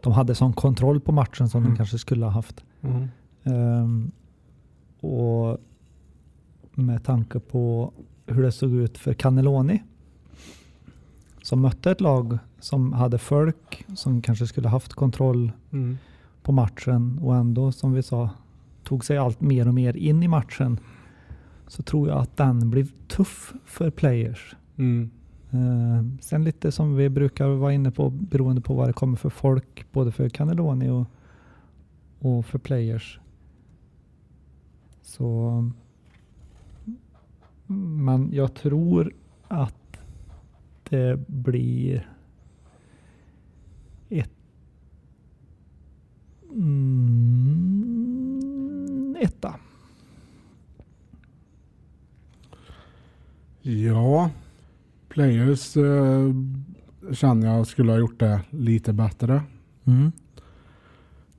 de 0.00 0.12
hade 0.12 0.34
sån 0.34 0.52
kontroll 0.52 1.00
på 1.00 1.12
matchen 1.12 1.48
som 1.48 1.60
Mm. 1.62 1.72
de 1.72 1.76
kanske 1.76 1.98
skulle 1.98 2.24
ha 2.24 2.32
haft. 2.32 2.64
Ehm, 3.44 4.10
och 5.00 5.58
med 6.74 7.04
tanke 7.04 7.38
på 7.40 7.92
hur 8.26 8.42
det 8.42 8.52
såg 8.52 8.70
ut 8.72 8.98
för 8.98 9.14
Cannelloni 9.14 9.82
som 11.42 11.60
mötte 11.60 11.90
ett 11.90 12.00
lag 12.00 12.38
som 12.60 12.92
hade 12.92 13.18
folk 13.18 13.84
som 13.94 14.22
kanske 14.22 14.46
skulle 14.46 14.68
haft 14.68 14.94
kontroll 14.94 15.52
Mm. 15.70 15.98
på 16.42 16.52
matchen 16.52 17.18
och 17.22 17.36
ändå 17.36 17.72
som 17.72 17.92
vi 17.92 18.02
sa 18.02 18.30
tog 18.88 19.04
sig 19.04 19.16
allt 19.18 19.40
mer 19.40 19.68
och 19.68 19.74
mer 19.74 19.96
in 19.96 20.22
i 20.22 20.28
matchen 20.28 20.80
så 21.66 21.82
tror 21.82 22.08
jag 22.08 22.18
att 22.18 22.36
den 22.36 22.70
blev 22.70 22.90
tuff 23.08 23.54
för 23.64 23.90
players. 23.90 24.56
Mm. 24.76 25.10
Eh, 25.50 26.20
sen 26.20 26.44
lite 26.44 26.72
som 26.72 26.96
vi 26.96 27.08
brukar 27.08 27.48
vara 27.48 27.72
inne 27.72 27.90
på 27.90 28.10
beroende 28.10 28.60
på 28.60 28.74
vad 28.74 28.88
det 28.88 28.92
kommer 28.92 29.16
för 29.16 29.30
folk 29.30 29.92
både 29.92 30.12
för 30.12 30.28
Cannelloni 30.28 30.88
och, 30.88 31.06
och 32.18 32.46
för 32.46 32.58
players. 32.58 33.20
Så 35.02 35.70
men 37.66 38.32
jag 38.32 38.54
tror 38.54 39.14
att 39.48 39.98
det 40.90 41.28
blir 41.28 42.08
ett 44.08 44.30
mm, 46.50 47.77
etta. 49.20 49.54
Ja, 53.62 54.30
Players 55.08 55.76
eh, 55.76 56.32
känner 57.12 57.46
jag 57.56 57.66
skulle 57.66 57.92
ha 57.92 57.98
gjort 57.98 58.20
det 58.20 58.40
lite 58.50 58.92
bättre. 58.92 59.42
Mm. 59.84 60.12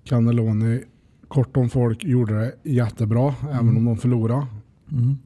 Cannelloni, 0.04 0.84
kort 1.28 1.58
om 1.58 1.70
folk, 1.70 2.04
gjorde 2.04 2.39
det 2.39 2.56
jättebra 2.63 3.36
även 3.52 3.78
om 3.78 3.86
de 3.86 3.98
förlorade. 3.98 4.48
Mm. 4.92 5.18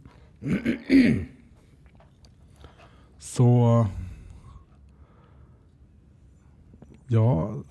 Så 3.20 3.88
jag 7.08 7.64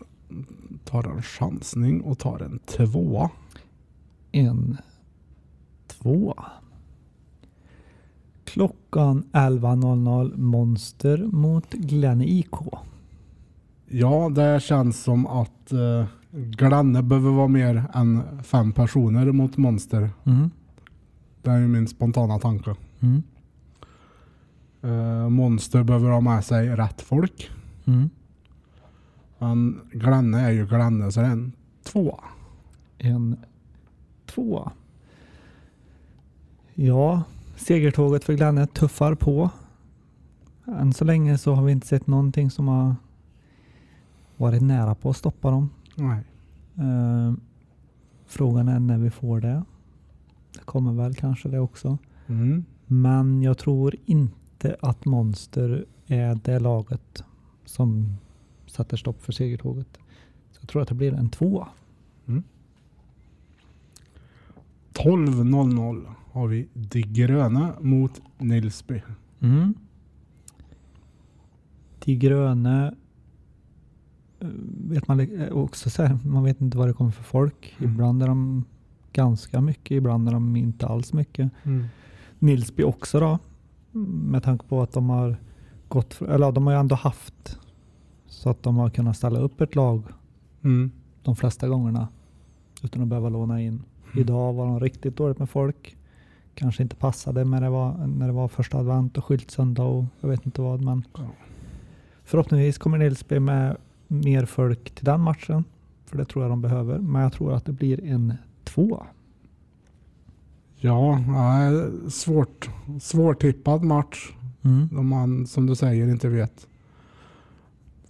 tar 0.85 1.05
en 1.05 1.23
chansning 1.23 2.01
och 2.01 2.19
tar 2.19 2.41
en 2.41 2.59
tvåa. 2.59 3.31
En, 4.33 4.77
två. 5.87 6.35
Klockan 8.45 9.25
11.00 9.33 10.37
Monster 10.37 11.19
mot 11.19 11.73
Glenn 11.73 12.23
IK. 12.23 12.55
Ja, 13.87 14.29
det 14.29 14.63
känns 14.63 15.03
som 15.03 15.27
att 15.27 15.73
eh, 15.73 16.07
Glanne 16.31 17.03
behöver 17.03 17.31
vara 17.31 17.49
mer 17.49 17.85
än 17.95 18.23
fem 18.43 18.73
personer 18.73 19.33
mot 19.33 19.57
Monster. 19.57 20.11
Mm. 20.25 20.51
Det 21.43 21.51
är 21.51 21.59
ju 21.59 21.69
min 21.69 21.89
spontana 21.89 22.39
tanke. 22.39 22.75
Mm. 23.01 23.23
Eh, 24.83 25.29
Monster 25.29 25.83
behöver 25.83 26.11
ha 26.11 26.21
med 26.21 26.45
sig 26.45 26.69
rätt 26.69 27.01
folk. 27.01 27.51
Mm. 27.85 28.11
Men 29.39 29.81
Glanne 29.93 30.41
är 30.41 30.51
ju 30.51 30.67
Glanne 30.67 31.13
så 31.13 31.21
det 31.21 31.27
är 31.27 31.31
en 31.31 31.53
tvåa. 31.85 32.25
En, 32.99 33.37
två. 34.35 34.71
Ja, 36.75 37.23
segertåget 37.57 38.25
för 38.25 38.33
Glenn 38.33 38.67
tuffar 38.67 39.15
på. 39.15 39.51
Än 40.67 40.93
så 40.93 41.05
länge 41.05 41.39
så 41.39 41.55
har 41.55 41.65
vi 41.65 41.73
inte 41.73 41.87
sett 41.87 42.07
någonting 42.07 42.51
som 42.51 42.69
har 42.69 42.97
varit 44.37 44.63
nära 44.63 44.95
på 44.95 45.11
att 45.11 45.17
stoppa 45.17 45.51
dem. 45.51 45.71
Nej. 45.97 46.25
Eh, 46.75 47.35
frågan 48.27 48.69
är 48.69 48.81
när 48.81 48.99
vi 48.99 49.11
får 49.11 49.41
det. 49.41 49.65
Det 50.53 50.65
kommer 50.65 50.93
väl 50.93 51.15
kanske 51.15 51.49
det 51.49 51.59
också. 51.59 51.99
Mm. 52.27 52.65
Men 52.87 53.43
jag 53.43 53.59
tror 53.59 53.95
inte 54.05 54.77
att 54.81 55.05
Monster 55.05 55.85
är 56.07 56.41
det 56.45 56.59
laget 56.59 57.25
som 57.65 58.17
sätter 58.67 58.97
stopp 58.97 59.23
för 59.23 59.33
segertåget. 59.33 59.99
Så 60.53 60.59
jag 60.61 60.69
tror 60.69 60.83
att 60.83 60.89
det 60.89 60.95
blir 60.95 61.15
en 61.15 61.29
tvåa. 61.29 61.69
12.00 65.05 66.07
har 66.33 66.47
vi 66.47 66.69
De 66.75 67.03
gröna 67.03 67.75
mot 67.81 68.21
Nilsby. 68.39 69.03
Mm. 69.41 69.75
De 72.05 72.17
gröna 72.17 72.87
eh, 74.41 74.49
vet 74.89 75.09
man 75.09 75.21
eh, 75.21 75.53
också 75.53 75.91
så 75.91 76.03
här, 76.03 76.19
man 76.25 76.45
vet 76.45 76.61
inte 76.61 76.79
vad 76.79 76.89
det 76.89 76.93
kommer 76.93 77.11
för 77.11 77.23
folk. 77.25 77.75
Mm. 77.79 77.93
Ibland 77.93 78.23
är 78.23 78.27
de 78.27 78.65
ganska 79.13 79.61
mycket, 79.61 79.91
ibland 79.91 80.29
är 80.29 80.33
de 80.33 80.57
inte 80.57 80.87
alls 80.87 81.13
mycket. 81.13 81.51
Nilsby 82.39 82.83
också 82.83 83.21
då. 83.21 83.39
Med 84.09 84.43
tanke 84.43 84.67
på 84.67 84.83
att 84.83 84.93
de 84.93 85.11
har 85.11 85.37
gått, 85.89 86.15
för, 86.15 86.27
eller 86.27 86.53
de 86.53 86.67
har 86.67 86.75
ju 86.75 86.81
ändå 86.81 86.95
haft 86.95 87.59
så 88.27 88.51
att 88.51 88.63
de 88.63 88.77
har 88.77 88.91
kunnat 88.91 89.17
ställa 89.17 89.39
upp 89.39 89.61
ett 89.61 89.75
lag 89.75 90.03
Mm. 90.65 90.91
de 91.23 91.37
flesta 91.37 91.69
gångerna 91.69 92.09
utan 92.83 93.03
att 93.03 93.09
behöva 93.09 93.29
låna 93.29 93.61
in. 93.63 93.83
Idag 94.13 94.53
var 94.53 94.67
de 94.67 94.81
riktigt 94.81 95.17
dåligt 95.17 95.39
med 95.39 95.51
folk. 95.51 95.97
Kanske 96.55 96.83
inte 96.83 96.97
passade 96.97 97.45
när 97.45 97.61
det 97.61 97.71
var, 97.71 98.07
när 98.07 98.27
det 98.27 98.33
var 98.33 98.49
första 98.49 98.79
advent 98.79 99.19
och 99.19 99.25
skyltsöndag 99.25 99.83
och 99.83 100.05
jag 100.21 100.29
vet 100.29 100.47
inte 100.47 100.63
vad. 100.63 100.81
Men 100.81 101.05
förhoppningsvis 102.25 102.79
kommer 102.79 102.99
Nilsby 102.99 103.41
med 103.41 103.77
mer 104.09 104.45
folk 104.45 104.91
till 104.91 105.05
den 105.05 105.21
matchen. 105.21 105.65
För 106.07 106.19
det 106.19 106.25
tror 106.25 106.45
jag 106.45 106.53
de 106.53 106.63
behöver. 106.63 106.99
Men 106.99 107.23
jag 107.23 107.33
tror 107.33 107.55
att 107.55 107.65
det 107.65 107.73
blir 107.73 108.05
en 108.05 108.35
två. 108.65 109.03
Ja, 110.77 111.19
svårt. 112.09 112.71
Svårtippad 113.01 113.85
match. 113.85 114.33
Mm. 114.63 114.99
Om 114.99 115.09
man, 115.09 115.47
som 115.47 115.67
du 115.67 115.75
säger, 115.75 116.09
inte 116.09 116.29
vet 116.29 116.67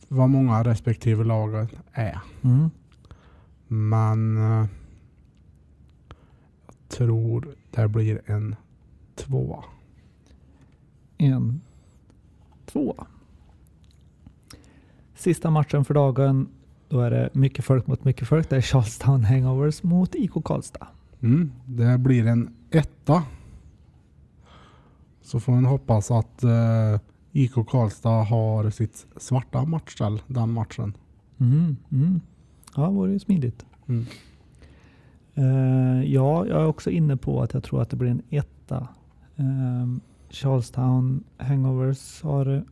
vad 0.09 0.31
många 0.31 0.63
respektive 0.63 1.25
laget 1.25 1.71
är. 1.93 2.19
Mm. 2.43 2.71
Men 3.69 4.37
eh, 4.37 4.67
tror 6.93 7.55
det 7.71 7.89
blir 7.89 8.21
en 8.27 8.57
tvåa. 9.15 9.65
En, 11.19 11.61
två. 12.67 13.07
Sista 15.15 15.51
matchen 15.51 15.85
för 15.85 15.95
dagen. 15.95 16.49
Då 16.89 17.01
är 17.01 17.11
det 17.11 17.31
mycket 17.33 17.65
folk 17.65 17.87
mot 17.87 18.05
mycket 18.05 18.29
folk. 18.29 18.51
Det 18.51 18.57
är 18.57 18.61
Charlestown 18.61 19.25
Hangovers 19.25 19.83
mot 19.83 20.15
IK 20.15 20.33
Karlstad. 20.45 20.87
Mm, 21.21 21.53
det 21.67 21.99
blir 21.99 22.27
en 22.27 22.55
etta. 22.71 23.23
Så 25.23 25.41
får 25.41 25.53
man 25.53 25.65
hoppas 25.65 26.11
att 26.11 26.43
eh, 26.43 27.01
IK 27.33 27.53
Karlstad 27.55 28.23
har 28.23 28.71
sitt 28.71 29.07
svarta 29.17 29.65
matchställ 29.65 30.23
den 30.27 30.51
matchen. 30.51 30.97
Mm, 31.39 31.77
mm. 31.91 32.21
Ja, 32.77 32.83
det 32.83 32.93
vore 32.93 33.13
ju 33.13 33.19
smidigt. 33.19 33.67
Mm. 33.87 34.07
Eh, 35.35 36.03
ja, 36.13 36.47
jag 36.47 36.63
är 36.63 36.67
också 36.67 36.91
inne 36.91 37.17
på 37.17 37.43
att 37.43 37.55
jag 37.55 37.63
tror 37.63 37.83
att 37.83 37.91
det 37.91 37.97
blir 37.97 38.11
en 38.11 38.23
etta. 38.31 38.89
Uh, 39.41 39.97
Charlestown 40.31 41.25
Hangovers 41.37 42.23
har 42.23 42.65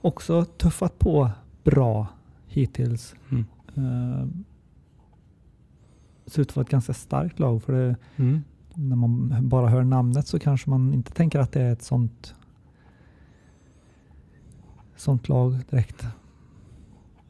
också 0.00 0.44
tuffat 0.44 0.98
på 0.98 1.30
bra 1.64 2.06
hittills. 2.46 3.14
Mm. 3.30 3.44
Uh, 3.78 4.26
ser 6.26 6.42
ut 6.42 6.48
att 6.50 6.56
vara 6.56 6.64
ett 6.64 6.70
ganska 6.70 6.92
starkt 6.94 7.38
lag. 7.38 7.62
För 7.62 7.72
det, 7.72 7.96
Mm. 8.16 8.42
när 8.74 8.96
man 8.96 9.34
bara 9.48 9.68
hör 9.68 9.84
namnet 9.84 10.26
så 10.26 10.38
kanske 10.38 10.70
man 10.70 10.94
inte 10.94 11.12
tänker 11.12 11.38
att 11.38 11.52
det 11.52 11.62
är 11.62 11.72
ett 11.72 11.82
sånt, 11.82 12.34
sånt 14.96 15.28
lag 15.28 15.58
direkt. 15.70 16.06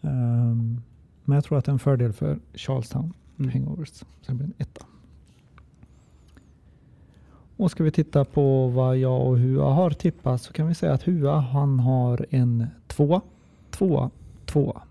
Um, 0.01 0.81
men 1.25 1.35
jag 1.35 1.45
tror 1.45 1.59
att 1.59 1.65
det 1.65 1.71
är 1.71 1.73
en 1.73 1.79
fördel 1.79 2.13
för 2.13 2.39
Charlestown 2.55 3.13
Mm. 3.39 3.51
Hangovers. 3.51 3.89
Så 3.89 4.05
det 4.27 4.35
blir 4.35 4.47
en 4.47 4.55
etta. 4.59 4.87
Och 7.57 7.71
ska 7.71 7.85
vi 7.85 7.91
titta 7.91 8.25
på 8.25 8.69
vad 8.69 8.99
jag 8.99 9.27
och 9.27 9.39
Hua 9.39 9.71
har 9.71 9.91
tippat 9.91 10.43
så 10.43 10.53
kan 10.53 10.69
vi 10.69 10.75
säga 10.75 10.93
att 10.93 11.09
Hua 11.09 11.41
han 11.41 11.79
har 11.79 12.27
en 12.31 12.67
tvåa, 12.87 13.21
tvåa, 13.71 14.11
tvåa, 14.47 14.83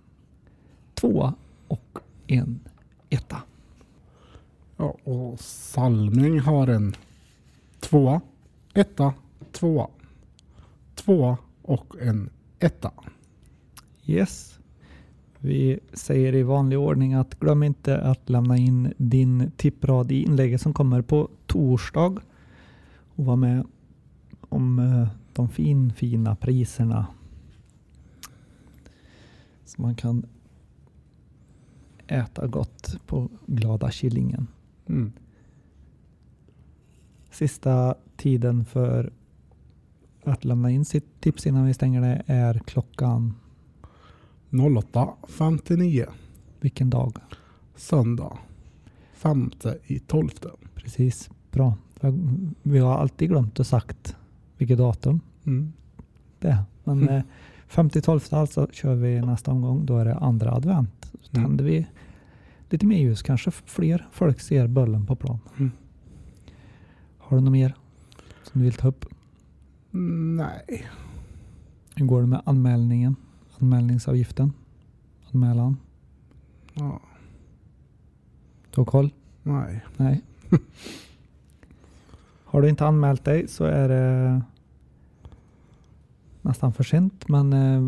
tvåa 0.93 1.33
och 1.67 1.99
en 2.27 2.59
etta. 3.09 3.37
Ja, 4.77 4.95
och 5.03 5.39
Salming 5.39 6.39
har 6.39 6.67
en 6.67 6.95
tvåa, 7.79 8.21
etta, 8.73 9.13
tvåa, 9.51 9.87
tvåa 10.95 11.37
och 11.61 11.95
en 12.01 12.29
etta. 12.59 12.91
Yes. 14.05 14.59
Vi 15.45 15.79
säger 15.93 16.35
i 16.35 16.43
vanlig 16.43 16.79
ordning 16.79 17.13
att 17.13 17.39
glöm 17.39 17.63
inte 17.63 18.01
att 18.01 18.29
lämna 18.29 18.57
in 18.57 18.93
din 18.97 19.51
tipprad 19.57 20.11
i 20.11 20.23
inlägget 20.23 20.61
som 20.61 20.73
kommer 20.73 21.01
på 21.01 21.29
torsdag 21.45 22.21
och 23.15 23.25
vara 23.25 23.35
med 23.35 23.65
om 24.49 24.79
eh, 24.79 25.07
de 25.33 25.49
fin, 25.49 25.93
fina 25.93 26.35
priserna. 26.35 27.07
Så 29.65 29.81
man 29.81 29.95
kan 29.95 30.25
äta 32.07 32.47
gott 32.47 32.99
på 33.05 33.29
glada 33.45 33.91
Killingen. 33.91 34.47
Mm. 34.85 35.11
Sista 37.31 37.95
tiden 38.17 38.65
för 38.65 39.13
att 40.23 40.45
lämna 40.45 40.71
in 40.71 40.85
sitt 40.85 41.21
tips 41.21 41.47
innan 41.47 41.65
vi 41.65 41.73
stänger 41.73 42.01
det 42.01 42.23
är 42.27 42.59
klockan 42.59 43.33
08.59 44.49 46.05
vilken 46.59 46.89
dag? 46.89 47.13
söndag 47.75 48.37
femte 49.13 49.77
i 49.85 49.99
tolfte. 49.99 50.49
Precis, 50.75 51.29
bra. 51.51 51.73
Vi 52.63 52.79
har 52.79 52.97
alltid 52.97 53.29
glömt 53.29 53.59
att 53.59 53.67
sagt 53.67 54.15
vilket 54.57 54.77
datum 54.77 55.19
Mm. 55.45 55.73
det. 56.39 56.57
Men 56.83 57.01
Mm. 57.01 57.15
eh, 57.15 57.23
50-12 57.67 58.33
alltså 58.33 58.67
kör 58.71 58.95
vi 58.95 59.21
nästa 59.21 59.51
omgång. 59.51 59.85
Då 59.85 59.97
är 59.97 60.05
det 60.05 60.15
andra 60.15 60.51
advent. 60.51 61.11
Så 61.21 61.37
Mm. 61.37 61.45
tänder 61.49 61.65
vi 61.65 61.87
lite 62.69 62.85
mer 62.85 62.97
ljus. 62.99 63.21
Kanske 63.23 63.51
fler 63.51 64.07
folk 64.11 64.39
ser 64.39 64.67
bullen 64.67 65.05
på 65.05 65.15
plan. 65.15 65.39
Mm. 65.57 65.71
Har 67.17 67.37
du 67.37 67.43
något 67.43 67.51
mer 67.51 67.73
som 68.43 68.61
du 68.61 68.65
vill 68.65 68.73
ta 68.73 68.87
upp? 68.87 69.05
Mm, 69.93 70.35
Nej, 70.35 70.85
Hur 71.95 72.05
går 72.05 72.21
det 72.21 72.27
med 72.27 72.41
anmälningen? 72.45 73.15
Anmälningsavgiften? 73.59 74.53
Anmälan? 75.33 75.77
ja, 76.73 76.99
Du 78.75 78.81
har 78.81 78.85
koll? 78.85 79.09
nej. 79.43 79.81
Nej. 79.97 80.21
Har 82.45 82.61
du 82.61 82.69
inte 82.69 82.85
anmält 82.85 83.23
dig 83.23 83.47
så 83.47 83.63
är 83.65 83.89
det 83.89 84.41
nästan 86.41 86.73
för 86.73 86.83
sent. 86.83 87.27
Men 87.27 87.53
eh, 87.53 87.81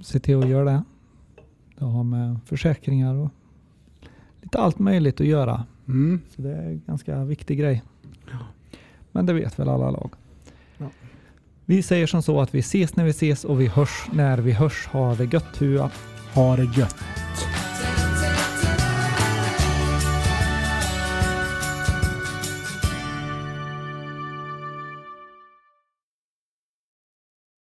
se 0.00 0.18
till 0.20 0.38
att 0.42 0.48
göra 0.48 0.64
det. 0.64 0.82
Det 1.78 1.84
har 1.84 2.04
med 2.04 2.40
försäkringar 2.44 3.14
och 3.14 3.30
lite 4.42 4.58
allt 4.58 4.78
möjligt 4.78 5.20
att 5.20 5.26
göra. 5.26 5.64
Mm. 5.88 6.20
Så 6.30 6.42
det 6.42 6.54
är 6.54 6.68
en 6.70 6.82
ganska 6.86 7.24
viktig 7.24 7.58
grej. 7.58 7.82
Men 9.12 9.26
det 9.26 9.32
vet 9.32 9.58
väl 9.58 9.68
alla 9.68 9.90
lag. 9.90 10.10
Vi 11.66 11.82
säger 11.82 12.06
som 12.06 12.22
så 12.22 12.40
att 12.40 12.54
vi 12.54 12.58
ses 12.58 12.96
när 12.96 13.04
vi 13.04 13.10
ses 13.10 13.44
och 13.44 13.60
vi 13.60 13.66
hörs 13.66 14.06
när 14.12 14.38
vi 14.38 14.52
hörs. 14.52 14.86
Ha 14.86 15.14
det 15.14 15.24
gött 15.24 15.56
Hua. 15.60 15.90
Ha 16.34 16.56
det 16.56 16.78
gött. 16.78 16.96